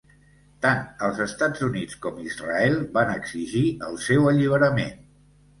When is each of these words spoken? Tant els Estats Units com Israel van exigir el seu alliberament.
Tant 0.65 0.79
els 1.07 1.19
Estats 1.25 1.65
Units 1.67 1.99
com 2.07 2.17
Israel 2.29 2.75
van 2.97 3.13
exigir 3.19 3.63
el 3.91 4.03
seu 4.07 4.29
alliberament. 4.33 4.99